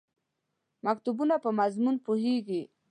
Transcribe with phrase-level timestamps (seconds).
[0.85, 2.63] مکتوبونو په مضمون پوهېږم.